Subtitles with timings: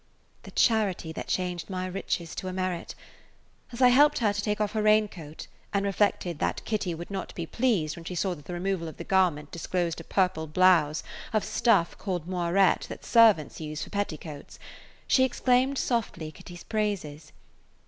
[0.41, 2.95] The charity that changed my riches to a merit!
[3.71, 6.95] As I [Page 153] helped her to take off her raincoat and reflected that Kitty
[6.95, 10.03] would not be pleased when she saw that the removal of the garment disclosed a
[10.03, 11.03] purple blouse
[11.33, 14.57] of stuff called moirette that servants use for petticoats,
[15.05, 17.31] she exclaimed softly Kitty's praises.